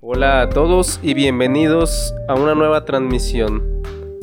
Hola 0.00 0.42
a 0.42 0.50
todos 0.50 1.00
y 1.02 1.14
bienvenidos 1.14 2.14
a 2.28 2.34
una 2.34 2.54
nueva 2.54 2.84
transmisión. 2.84 3.82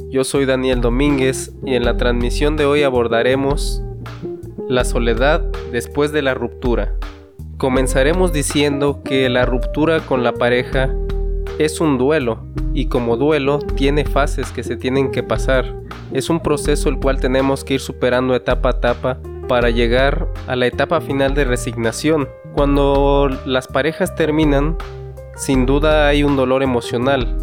Yo 0.10 0.24
soy 0.24 0.46
Daniel 0.46 0.80
Domínguez 0.80 1.52
y 1.66 1.76
en 1.76 1.84
la 1.84 1.98
transmisión 1.98 2.56
de 2.56 2.64
hoy 2.64 2.84
abordaremos 2.84 3.84
la 4.70 4.86
soledad 4.86 5.42
después 5.74 6.14
de 6.14 6.22
la 6.22 6.36
ruptura. 6.36 6.96
Comenzaremos 7.58 8.32
diciendo 8.32 9.02
que 9.04 9.28
la 9.28 9.46
ruptura 9.46 10.00
con 10.00 10.24
la 10.24 10.36
pareja 10.36 10.96
es 11.60 11.80
un 11.82 11.98
duelo 11.98 12.44
y 12.74 12.88
como 12.88 13.18
duelo 13.18 13.60
tiene 13.60 14.06
fases 14.06 14.52
que 14.52 14.64
se 14.64 14.76
tienen 14.76 15.12
que 15.12 15.24
pasar. 15.24 15.76
Es 16.12 16.30
un 16.30 16.40
proceso 16.40 16.90
el 16.90 17.00
cual 17.00 17.20
tenemos 17.20 17.64
que 17.64 17.76
ir 17.76 17.80
superando 17.80 18.36
etapa 18.36 18.70
a 18.70 18.72
etapa 18.72 19.20
para 19.48 19.70
llegar 19.70 20.28
a 20.48 20.56
la 20.56 20.68
etapa 20.68 21.02
final 21.02 21.36
de 21.36 21.46
resignación. 21.46 22.30
Cuando 22.54 23.30
las 23.46 23.68
parejas 23.68 24.16
terminan, 24.16 24.78
sin 25.36 25.66
duda 25.66 26.08
hay 26.08 26.24
un 26.24 26.36
dolor 26.36 26.64
emocional 26.64 27.38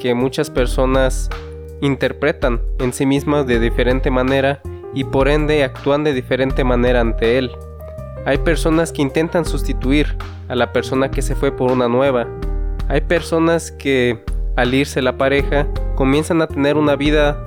que 0.00 0.14
muchas 0.14 0.50
personas 0.50 1.28
interpretan 1.80 2.60
en 2.78 2.92
sí 2.92 3.06
mismas 3.06 3.46
de 3.46 3.58
diferente 3.58 4.10
manera 4.10 4.60
y 4.94 5.04
por 5.04 5.28
ende 5.28 5.64
actúan 5.64 6.04
de 6.04 6.12
diferente 6.12 6.64
manera 6.64 7.00
ante 7.00 7.38
él. 7.38 7.50
Hay 8.26 8.38
personas 8.38 8.92
que 8.92 9.02
intentan 9.02 9.44
sustituir 9.44 10.16
a 10.48 10.54
la 10.54 10.72
persona 10.72 11.10
que 11.10 11.22
se 11.22 11.34
fue 11.34 11.52
por 11.52 11.70
una 11.72 11.88
nueva. 11.88 12.26
Hay 12.90 13.02
personas 13.02 13.70
que 13.70 14.18
al 14.56 14.74
irse 14.74 15.00
la 15.00 15.16
pareja 15.16 15.68
comienzan 15.94 16.42
a 16.42 16.48
tener 16.48 16.76
una 16.76 16.96
vida, 16.96 17.40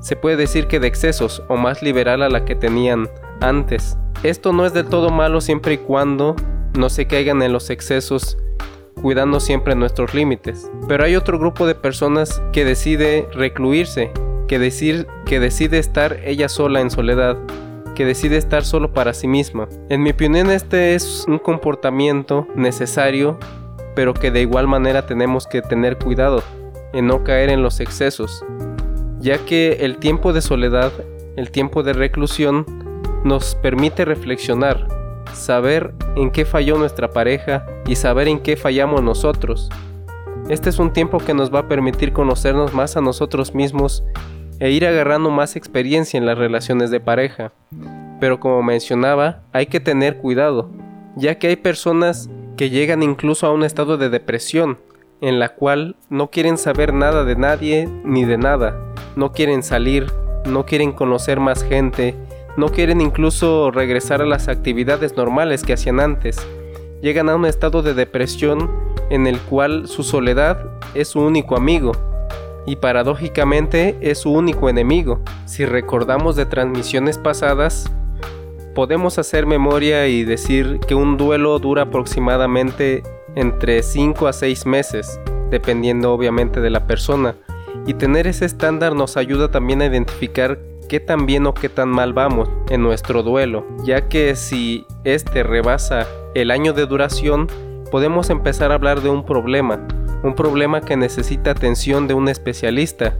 se 0.00 0.14
puede 0.14 0.36
decir 0.36 0.66
que 0.66 0.78
de 0.78 0.88
excesos 0.88 1.42
o 1.48 1.56
más 1.56 1.82
liberal 1.82 2.22
a 2.22 2.28
la 2.28 2.44
que 2.44 2.54
tenían 2.54 3.08
antes. 3.40 3.96
Esto 4.22 4.52
no 4.52 4.66
es 4.66 4.74
del 4.74 4.84
todo 4.84 5.08
malo 5.08 5.40
siempre 5.40 5.72
y 5.72 5.78
cuando 5.78 6.36
no 6.76 6.90
se 6.90 7.06
caigan 7.06 7.40
en 7.40 7.54
los 7.54 7.70
excesos 7.70 8.36
cuidando 9.00 9.40
siempre 9.40 9.74
nuestros 9.74 10.12
límites. 10.12 10.70
Pero 10.86 11.04
hay 11.04 11.16
otro 11.16 11.38
grupo 11.38 11.66
de 11.66 11.74
personas 11.74 12.42
que 12.52 12.66
decide 12.66 13.26
recluirse, 13.32 14.12
que, 14.48 15.06
que 15.24 15.40
decide 15.40 15.78
estar 15.78 16.18
ella 16.26 16.50
sola 16.50 16.82
en 16.82 16.90
soledad, 16.90 17.38
que 17.94 18.04
decide 18.04 18.36
estar 18.36 18.66
solo 18.66 18.92
para 18.92 19.14
sí 19.14 19.28
misma. 19.28 19.66
En 19.88 20.02
mi 20.02 20.10
opinión 20.10 20.50
este 20.50 20.94
es 20.94 21.24
un 21.26 21.38
comportamiento 21.38 22.46
necesario, 22.54 23.38
pero 24.00 24.14
que 24.14 24.30
de 24.30 24.40
igual 24.40 24.66
manera 24.66 25.04
tenemos 25.04 25.46
que 25.46 25.60
tener 25.60 25.98
cuidado 25.98 26.42
en 26.94 27.06
no 27.06 27.22
caer 27.22 27.50
en 27.50 27.62
los 27.62 27.80
excesos, 27.80 28.42
ya 29.18 29.36
que 29.44 29.72
el 29.80 29.98
tiempo 29.98 30.32
de 30.32 30.40
soledad, 30.40 30.90
el 31.36 31.50
tiempo 31.50 31.82
de 31.82 31.92
reclusión, 31.92 32.64
nos 33.24 33.56
permite 33.56 34.06
reflexionar, 34.06 34.88
saber 35.34 35.92
en 36.16 36.30
qué 36.30 36.46
falló 36.46 36.78
nuestra 36.78 37.10
pareja 37.10 37.66
y 37.86 37.96
saber 37.96 38.28
en 38.28 38.40
qué 38.40 38.56
fallamos 38.56 39.02
nosotros. 39.02 39.68
Este 40.48 40.70
es 40.70 40.78
un 40.78 40.94
tiempo 40.94 41.18
que 41.18 41.34
nos 41.34 41.54
va 41.54 41.58
a 41.58 41.68
permitir 41.68 42.14
conocernos 42.14 42.72
más 42.72 42.96
a 42.96 43.02
nosotros 43.02 43.54
mismos 43.54 44.02
e 44.60 44.70
ir 44.70 44.86
agarrando 44.86 45.28
más 45.28 45.56
experiencia 45.56 46.16
en 46.16 46.24
las 46.24 46.38
relaciones 46.38 46.90
de 46.90 47.00
pareja. 47.00 47.52
Pero 48.18 48.40
como 48.40 48.62
mencionaba, 48.62 49.42
hay 49.52 49.66
que 49.66 49.78
tener 49.78 50.16
cuidado, 50.16 50.70
ya 51.16 51.34
que 51.34 51.48
hay 51.48 51.56
personas 51.56 52.30
que 52.60 52.68
llegan 52.68 53.02
incluso 53.02 53.46
a 53.46 53.54
un 53.54 53.64
estado 53.64 53.96
de 53.96 54.10
depresión, 54.10 54.76
en 55.22 55.38
la 55.38 55.54
cual 55.54 55.96
no 56.10 56.28
quieren 56.28 56.58
saber 56.58 56.92
nada 56.92 57.24
de 57.24 57.34
nadie 57.34 57.88
ni 58.04 58.26
de 58.26 58.36
nada, 58.36 58.78
no 59.16 59.32
quieren 59.32 59.62
salir, 59.62 60.12
no 60.44 60.66
quieren 60.66 60.92
conocer 60.92 61.40
más 61.40 61.64
gente, 61.64 62.14
no 62.58 62.68
quieren 62.68 63.00
incluso 63.00 63.70
regresar 63.70 64.20
a 64.20 64.26
las 64.26 64.48
actividades 64.48 65.16
normales 65.16 65.64
que 65.64 65.72
hacían 65.72 66.00
antes. 66.00 66.36
Llegan 67.00 67.30
a 67.30 67.36
un 67.36 67.46
estado 67.46 67.80
de 67.80 67.94
depresión 67.94 68.70
en 69.08 69.26
el 69.26 69.40
cual 69.40 69.88
su 69.88 70.02
soledad 70.02 70.62
es 70.92 71.08
su 71.08 71.20
único 71.22 71.56
amigo 71.56 71.92
y 72.66 72.76
paradójicamente 72.76 73.96
es 74.02 74.18
su 74.18 74.32
único 74.32 74.68
enemigo. 74.68 75.22
Si 75.46 75.64
recordamos 75.64 76.36
de 76.36 76.44
transmisiones 76.44 77.16
pasadas, 77.16 77.90
podemos 78.74 79.18
hacer 79.18 79.46
memoria 79.46 80.06
y 80.06 80.24
decir 80.24 80.80
que 80.86 80.94
un 80.94 81.16
duelo 81.16 81.58
dura 81.58 81.82
aproximadamente 81.82 83.02
entre 83.34 83.82
5 83.82 84.26
a 84.26 84.32
6 84.32 84.66
meses, 84.66 85.20
dependiendo 85.50 86.12
obviamente 86.12 86.60
de 86.60 86.70
la 86.70 86.86
persona. 86.86 87.36
Y 87.86 87.94
tener 87.94 88.26
ese 88.26 88.44
estándar 88.44 88.94
nos 88.94 89.16
ayuda 89.16 89.50
también 89.50 89.82
a 89.82 89.86
identificar 89.86 90.58
qué 90.88 91.00
tan 91.00 91.26
bien 91.26 91.46
o 91.46 91.54
qué 91.54 91.68
tan 91.68 91.88
mal 91.88 92.12
vamos 92.12 92.48
en 92.68 92.82
nuestro 92.82 93.22
duelo, 93.22 93.64
ya 93.84 94.08
que 94.08 94.34
si 94.34 94.84
este 95.04 95.42
rebasa 95.42 96.06
el 96.34 96.50
año 96.50 96.72
de 96.72 96.86
duración, 96.86 97.46
podemos 97.90 98.30
empezar 98.30 98.72
a 98.72 98.74
hablar 98.74 99.00
de 99.00 99.08
un 99.08 99.24
problema, 99.24 99.86
un 100.22 100.34
problema 100.34 100.80
que 100.80 100.96
necesita 100.96 101.52
atención 101.52 102.08
de 102.08 102.14
un 102.14 102.28
especialista. 102.28 103.16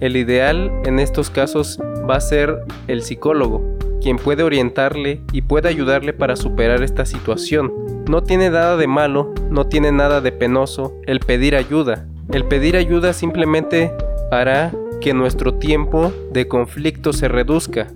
El 0.00 0.16
ideal 0.16 0.70
en 0.84 0.98
estos 0.98 1.30
casos 1.30 1.78
va 2.08 2.16
a 2.16 2.20
ser 2.20 2.64
el 2.88 3.02
psicólogo, 3.02 3.71
quien 4.02 4.16
puede 4.16 4.42
orientarle 4.42 5.22
y 5.32 5.42
puede 5.42 5.68
ayudarle 5.68 6.12
para 6.12 6.36
superar 6.36 6.82
esta 6.82 7.06
situación. 7.06 7.72
No 8.08 8.22
tiene 8.22 8.50
nada 8.50 8.76
de 8.76 8.86
malo, 8.86 9.32
no 9.50 9.66
tiene 9.66 9.92
nada 9.92 10.20
de 10.20 10.32
penoso 10.32 10.94
el 11.06 11.20
pedir 11.20 11.54
ayuda. 11.54 12.06
El 12.32 12.44
pedir 12.44 12.76
ayuda 12.76 13.12
simplemente 13.12 13.92
hará 14.30 14.72
que 15.00 15.14
nuestro 15.14 15.54
tiempo 15.54 16.12
de 16.32 16.48
conflicto 16.48 17.12
se 17.12 17.28
reduzca, 17.28 17.88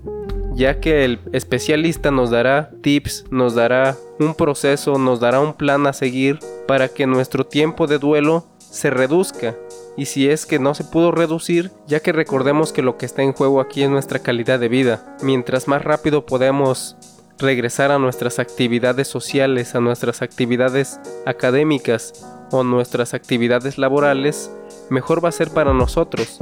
ya 0.54 0.80
que 0.80 1.04
el 1.04 1.20
especialista 1.32 2.10
nos 2.10 2.30
dará 2.30 2.70
tips, 2.82 3.26
nos 3.30 3.54
dará 3.54 3.96
un 4.18 4.34
proceso, 4.34 4.98
nos 4.98 5.20
dará 5.20 5.40
un 5.40 5.54
plan 5.54 5.86
a 5.86 5.92
seguir 5.92 6.38
para 6.66 6.88
que 6.88 7.06
nuestro 7.06 7.44
tiempo 7.44 7.86
de 7.86 7.98
duelo 7.98 8.46
se 8.76 8.90
reduzca. 8.90 9.56
Y 9.96 10.06
si 10.06 10.28
es 10.28 10.46
que 10.46 10.58
no 10.58 10.74
se 10.74 10.84
pudo 10.84 11.10
reducir, 11.10 11.72
ya 11.86 12.00
que 12.00 12.12
recordemos 12.12 12.72
que 12.72 12.82
lo 12.82 12.98
que 12.98 13.06
está 13.06 13.22
en 13.22 13.32
juego 13.32 13.60
aquí 13.60 13.82
es 13.82 13.90
nuestra 13.90 14.18
calidad 14.18 14.60
de 14.60 14.68
vida. 14.68 15.16
Mientras 15.22 15.66
más 15.66 15.82
rápido 15.82 16.26
podemos 16.26 16.96
regresar 17.38 17.90
a 17.90 17.98
nuestras 17.98 18.38
actividades 18.38 19.08
sociales, 19.08 19.74
a 19.74 19.80
nuestras 19.80 20.22
actividades 20.22 21.00
académicas 21.24 22.24
o 22.50 22.62
nuestras 22.62 23.14
actividades 23.14 23.78
laborales, 23.78 24.50
mejor 24.90 25.24
va 25.24 25.30
a 25.30 25.32
ser 25.32 25.50
para 25.50 25.72
nosotros. 25.72 26.38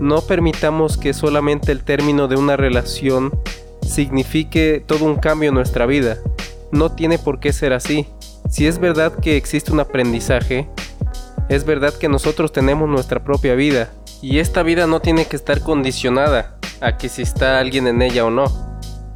No 0.00 0.20
permitamos 0.20 0.96
que 0.96 1.14
solamente 1.14 1.72
el 1.72 1.82
término 1.82 2.28
de 2.28 2.36
una 2.36 2.56
relación 2.56 3.32
signifique 3.82 4.82
todo 4.86 5.04
un 5.04 5.16
cambio 5.16 5.48
en 5.48 5.54
nuestra 5.54 5.86
vida. 5.86 6.18
No 6.70 6.92
tiene 6.92 7.18
por 7.18 7.40
qué 7.40 7.52
ser 7.52 7.72
así. 7.72 8.06
Si 8.48 8.66
es 8.66 8.78
verdad 8.78 9.12
que 9.12 9.36
existe 9.36 9.72
un 9.72 9.80
aprendizaje, 9.80 10.68
es 11.48 11.64
verdad 11.64 11.94
que 11.94 12.08
nosotros 12.08 12.52
tenemos 12.52 12.88
nuestra 12.88 13.22
propia 13.22 13.54
vida 13.54 13.90
y 14.20 14.38
esta 14.38 14.62
vida 14.62 14.86
no 14.86 15.00
tiene 15.00 15.26
que 15.26 15.36
estar 15.36 15.60
condicionada 15.60 16.56
a 16.80 16.96
que 16.96 17.08
si 17.08 17.22
está 17.22 17.58
alguien 17.58 17.86
en 17.86 18.02
ella 18.02 18.24
o 18.24 18.30
no. 18.30 18.44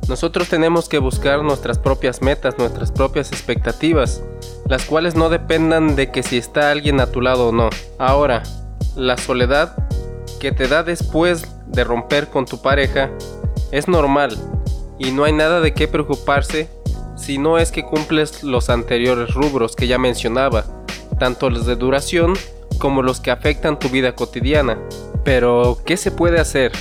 Nosotros 0.09 0.49
tenemos 0.49 0.89
que 0.89 0.99
buscar 0.99 1.43
nuestras 1.43 1.79
propias 1.79 2.23
metas, 2.23 2.59
nuestras 2.59 2.91
propias 2.91 3.33
expectativas, 3.33 4.23
las 4.67 4.85
cuales 4.85 5.15
no 5.15 5.29
dependan 5.29 5.95
de 5.97 6.11
que 6.11 6.23
si 6.23 6.37
está 6.37 6.71
alguien 6.71 7.01
a 7.01 7.07
tu 7.07 7.21
lado 7.21 7.49
o 7.49 7.53
no. 7.53 7.71
Ahora, 7.99 8.43
la 8.97 9.17
soledad 9.17 9.77
que 10.41 10.53
te 10.53 10.69
da 10.69 10.83
después 10.83 11.47
de 11.67 11.85
romper 11.85 12.29
con 12.29 12.47
tu 12.47 12.61
pareja 12.63 13.11
es 13.71 13.89
normal 13.89 14.37
y 14.99 15.13
no 15.13 15.25
hay 15.25 15.33
nada 15.33 15.61
de 15.61 15.75
qué 15.75 15.87
preocuparse 15.87 16.69
si 17.17 17.39
no 17.39 17.59
es 17.59 17.71
que 17.71 17.85
cumples 17.85 18.43
los 18.43 18.71
anteriores 18.71 19.35
rubros 19.35 19.77
que 19.77 19.87
ya 19.87 19.99
mencionaba, 19.99 20.65
tanto 21.21 21.51
los 21.51 21.67
de 21.67 21.77
duración 21.77 22.33
como 22.79 23.03
los 23.03 23.21
que 23.21 23.31
afectan 23.31 23.79
tu 23.79 23.91
vida 23.91 24.17
cotidiana. 24.17 24.79
Pero, 25.23 25.79
¿qué 25.87 25.97
se 25.97 26.11
puede 26.11 26.41
hacer 26.41 26.73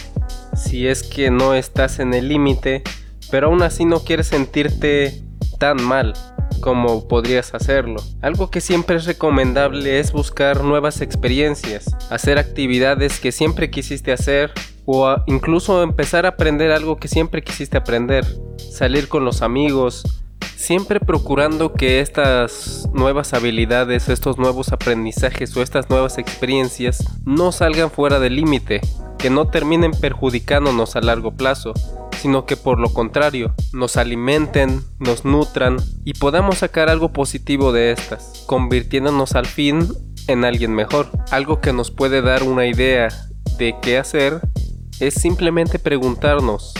si 0.55 0.87
es 0.87 1.03
que 1.03 1.29
no 1.29 1.53
estás 1.53 1.99
en 1.99 2.15
el 2.15 2.29
límite, 2.29 2.81
pero 3.29 3.47
aún 3.47 3.61
así 3.61 3.85
no 3.85 3.99
quieres 3.99 4.27
sentirte 4.27 5.21
tan 5.59 5.83
mal? 5.83 6.13
como 6.61 7.07
podrías 7.07 7.53
hacerlo. 7.53 8.03
Algo 8.21 8.51
que 8.51 8.59
siempre 8.59 8.97
es 8.97 9.05
recomendable 9.05 9.99
es 9.99 10.11
buscar 10.11 10.61
nuevas 10.61 10.99
experiencias, 10.99 11.95
hacer 12.09 12.37
actividades 12.37 13.21
que 13.21 13.31
siempre 13.31 13.71
quisiste 13.71 14.11
hacer 14.11 14.51
o 14.85 15.15
incluso 15.27 15.81
empezar 15.83 16.25
a 16.25 16.29
aprender 16.29 16.71
algo 16.71 16.97
que 16.97 17.07
siempre 17.07 17.43
quisiste 17.43 17.77
aprender, 17.77 18.25
salir 18.57 19.07
con 19.07 19.23
los 19.23 19.41
amigos, 19.41 20.03
siempre 20.59 20.99
procurando 20.99 21.73
que 21.73 22.01
estas 22.01 22.89
nuevas 22.93 23.33
habilidades, 23.33 24.09
estos 24.09 24.37
nuevos 24.37 24.73
aprendizajes 24.73 25.55
o 25.55 25.61
estas 25.61 25.89
nuevas 25.89 26.17
experiencias 26.17 27.05
no 27.25 27.53
salgan 27.53 27.89
fuera 27.89 28.19
del 28.19 28.35
límite, 28.35 28.81
que 29.17 29.29
no 29.29 29.47
terminen 29.47 29.91
perjudicándonos 29.91 30.97
a 30.97 31.01
largo 31.01 31.31
plazo, 31.31 31.73
sino 32.19 32.45
que 32.45 32.57
por 32.57 32.77
lo 32.77 32.93
contrario, 32.93 33.55
nos 33.71 33.95
alimenten, 33.95 34.81
nos 34.99 35.23
nutran 35.23 35.77
y 36.03 36.13
podamos 36.13 36.57
sacar 36.57 36.89
algo 36.89 37.13
positivo 37.13 37.71
de 37.71 37.93
estas, 37.93 38.43
convirtiéndonos 38.45 39.35
al 39.35 39.45
fin 39.45 39.87
en 40.27 40.43
alguien 40.43 40.75
mejor, 40.75 41.09
algo 41.31 41.61
que 41.61 41.71
nos 41.71 41.89
puede 41.89 42.21
dar 42.21 42.43
una 42.43 42.67
idea 42.67 43.07
de 43.57 43.75
qué 43.81 43.97
hacer 43.97 44.41
es 44.99 45.13
simplemente 45.13 45.79
preguntarnos, 45.79 46.73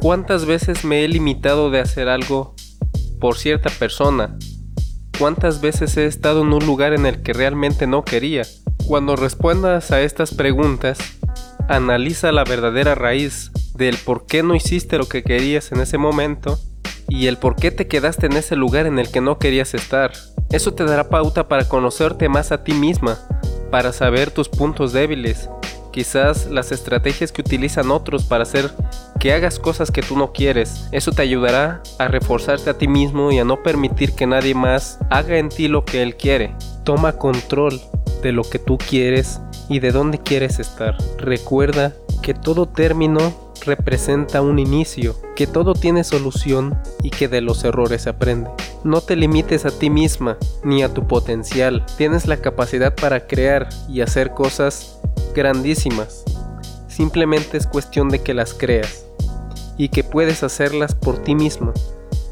¿cuántas 0.00 0.46
veces 0.46 0.82
me 0.86 1.04
he 1.04 1.08
limitado 1.08 1.70
de 1.70 1.80
hacer 1.80 2.08
algo 2.08 2.54
por 3.22 3.38
cierta 3.38 3.70
persona? 3.70 4.36
¿Cuántas 5.16 5.60
veces 5.60 5.96
he 5.96 6.06
estado 6.06 6.42
en 6.42 6.52
un 6.52 6.66
lugar 6.66 6.92
en 6.92 7.06
el 7.06 7.22
que 7.22 7.32
realmente 7.32 7.86
no 7.86 8.04
quería? 8.04 8.42
Cuando 8.84 9.14
respondas 9.14 9.92
a 9.92 10.00
estas 10.00 10.34
preguntas, 10.34 10.98
analiza 11.68 12.32
la 12.32 12.42
verdadera 12.42 12.96
raíz 12.96 13.52
del 13.76 13.96
por 13.98 14.26
qué 14.26 14.42
no 14.42 14.56
hiciste 14.56 14.98
lo 14.98 15.08
que 15.08 15.22
querías 15.22 15.70
en 15.70 15.80
ese 15.80 15.98
momento 15.98 16.58
y 17.08 17.28
el 17.28 17.36
por 17.38 17.54
qué 17.54 17.70
te 17.70 17.86
quedaste 17.86 18.26
en 18.26 18.32
ese 18.32 18.56
lugar 18.56 18.86
en 18.86 18.98
el 18.98 19.08
que 19.08 19.20
no 19.20 19.38
querías 19.38 19.72
estar. 19.74 20.10
Eso 20.50 20.74
te 20.74 20.82
dará 20.82 21.08
pauta 21.08 21.46
para 21.46 21.68
conocerte 21.68 22.28
más 22.28 22.50
a 22.50 22.64
ti 22.64 22.72
misma, 22.72 23.20
para 23.70 23.92
saber 23.92 24.32
tus 24.32 24.48
puntos 24.48 24.92
débiles, 24.92 25.48
quizás 25.92 26.46
las 26.46 26.72
estrategias 26.72 27.30
que 27.30 27.42
utilizan 27.42 27.92
otros 27.92 28.24
para 28.24 28.42
hacer 28.42 28.72
que 29.22 29.32
hagas 29.32 29.60
cosas 29.60 29.92
que 29.92 30.02
tú 30.02 30.18
no 30.18 30.32
quieres. 30.32 30.88
Eso 30.90 31.12
te 31.12 31.22
ayudará 31.22 31.80
a 32.00 32.08
reforzarte 32.08 32.70
a 32.70 32.76
ti 32.76 32.88
mismo 32.88 33.30
y 33.30 33.38
a 33.38 33.44
no 33.44 33.62
permitir 33.62 34.14
que 34.14 34.26
nadie 34.26 34.52
más 34.52 34.98
haga 35.10 35.38
en 35.38 35.48
ti 35.48 35.68
lo 35.68 35.84
que 35.84 36.02
él 36.02 36.16
quiere. 36.16 36.56
Toma 36.82 37.12
control 37.12 37.80
de 38.20 38.32
lo 38.32 38.42
que 38.42 38.58
tú 38.58 38.78
quieres 38.78 39.40
y 39.68 39.78
de 39.78 39.92
dónde 39.92 40.18
quieres 40.18 40.58
estar. 40.58 40.96
Recuerda 41.18 41.92
que 42.20 42.34
todo 42.34 42.66
término 42.66 43.52
representa 43.64 44.42
un 44.42 44.58
inicio, 44.58 45.14
que 45.36 45.46
todo 45.46 45.74
tiene 45.74 46.02
solución 46.02 46.76
y 47.04 47.10
que 47.10 47.28
de 47.28 47.42
los 47.42 47.62
errores 47.62 48.02
se 48.02 48.10
aprende. 48.10 48.50
No 48.82 49.02
te 49.02 49.14
limites 49.14 49.64
a 49.66 49.70
ti 49.70 49.88
misma 49.88 50.36
ni 50.64 50.82
a 50.82 50.92
tu 50.92 51.06
potencial. 51.06 51.86
Tienes 51.96 52.26
la 52.26 52.38
capacidad 52.38 52.92
para 52.92 53.28
crear 53.28 53.68
y 53.88 54.00
hacer 54.00 54.34
cosas 54.34 54.98
grandísimas. 55.32 56.24
Simplemente 56.88 57.56
es 57.56 57.68
cuestión 57.68 58.08
de 58.08 58.20
que 58.20 58.34
las 58.34 58.52
creas 58.52 59.06
y 59.76 59.88
que 59.88 60.04
puedes 60.04 60.42
hacerlas 60.42 60.94
por 60.94 61.18
ti 61.18 61.34
misma 61.34 61.72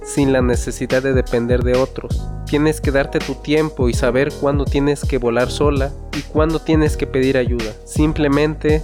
sin 0.03 0.33
la 0.33 0.43
necesidad 0.43 1.03
de 1.03 1.13
depender 1.13 1.63
de 1.63 1.77
otros. 1.77 2.23
Tienes 2.47 2.81
que 2.81 2.91
darte 2.91 3.19
tu 3.21 3.37
tiempo 3.37 3.89
y 3.89 3.95
saber 3.95 4.33
cuándo 4.33 4.65
tienes 4.65 5.05
que 5.05 5.19
volar 5.19 5.51
sola 5.51 5.93
y 6.17 6.23
cuándo 6.23 6.61
tienes 6.61 6.97
que 6.97 7.07
pedir 7.07 7.37
ayuda. 7.37 7.73
Simplemente 7.85 8.83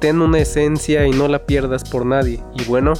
ten 0.00 0.22
una 0.22 0.38
esencia 0.38 1.06
y 1.06 1.10
no 1.10 1.28
la 1.28 1.44
pierdas 1.44 1.88
por 1.88 2.06
nadie. 2.06 2.40
Y 2.54 2.64
bueno, 2.64 2.94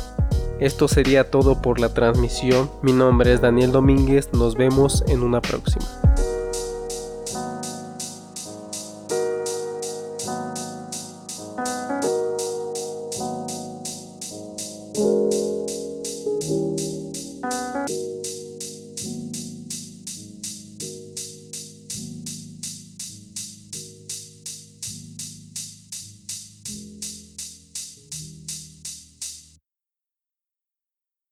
esto 0.58 0.88
sería 0.88 1.30
todo 1.30 1.62
por 1.62 1.80
la 1.80 1.94
transmisión. 1.94 2.70
Mi 2.82 2.92
nombre 2.92 3.32
es 3.32 3.40
Daniel 3.40 3.72
Domínguez, 3.72 4.30
nos 4.32 4.56
vemos 4.56 5.04
en 5.08 5.22
una 5.22 5.40
próxima. 5.40 5.86